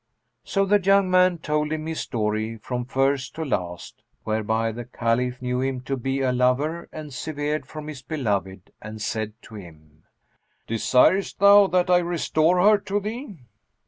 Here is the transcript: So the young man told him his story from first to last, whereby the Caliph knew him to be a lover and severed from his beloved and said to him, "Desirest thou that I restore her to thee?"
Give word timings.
So 0.43 0.65
the 0.65 0.81
young 0.81 1.11
man 1.11 1.37
told 1.37 1.71
him 1.71 1.85
his 1.85 1.99
story 1.99 2.57
from 2.57 2.85
first 2.85 3.35
to 3.35 3.45
last, 3.45 4.01
whereby 4.23 4.71
the 4.71 4.85
Caliph 4.85 5.39
knew 5.43 5.61
him 5.61 5.79
to 5.81 5.95
be 5.95 6.21
a 6.21 6.31
lover 6.31 6.89
and 6.91 7.13
severed 7.13 7.67
from 7.67 7.85
his 7.85 8.01
beloved 8.01 8.71
and 8.81 8.99
said 8.99 9.33
to 9.43 9.53
him, 9.53 10.05
"Desirest 10.65 11.37
thou 11.37 11.67
that 11.67 11.91
I 11.91 11.99
restore 11.99 12.63
her 12.63 12.79
to 12.79 12.99
thee?" 12.99 13.41